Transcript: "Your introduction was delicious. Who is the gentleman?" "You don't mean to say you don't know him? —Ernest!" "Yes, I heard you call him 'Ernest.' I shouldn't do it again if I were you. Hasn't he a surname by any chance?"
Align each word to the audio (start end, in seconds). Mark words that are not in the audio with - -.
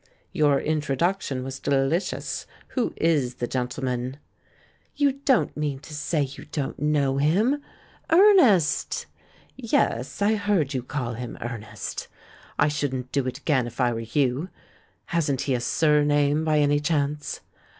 "Your 0.31 0.59
introduction 0.59 1.43
was 1.43 1.59
delicious. 1.59 2.47
Who 2.69 2.91
is 2.97 3.35
the 3.35 3.45
gentleman?" 3.45 4.17
"You 4.95 5.11
don't 5.25 5.55
mean 5.55 5.77
to 5.77 5.93
say 5.93 6.23
you 6.23 6.45
don't 6.45 6.79
know 6.81 7.17
him? 7.19 7.61
—Ernest!" 8.09 9.05
"Yes, 9.55 10.19
I 10.19 10.33
heard 10.37 10.73
you 10.73 10.81
call 10.81 11.13
him 11.13 11.37
'Ernest.' 11.39 12.07
I 12.57 12.67
shouldn't 12.67 13.11
do 13.11 13.27
it 13.27 13.37
again 13.37 13.67
if 13.67 13.79
I 13.79 13.93
were 13.93 13.99
you. 13.99 14.49
Hasn't 15.05 15.41
he 15.41 15.53
a 15.53 15.61
surname 15.61 16.43
by 16.45 16.57
any 16.57 16.79
chance?" 16.79 17.41